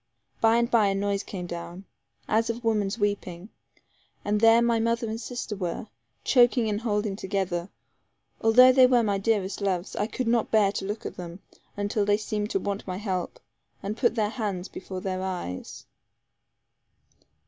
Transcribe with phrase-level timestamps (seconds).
[0.41, 1.85] By and by, a noise came down,
[2.27, 3.49] as of woman's weeping;
[4.25, 5.89] and there my mother and sister were,
[6.23, 7.69] choking and holding together.
[8.41, 11.41] Although they were my dearest loves, I could not bear to look at them,
[11.77, 13.39] until they seemed to want my help,
[13.83, 15.85] and put their hands before their eyes.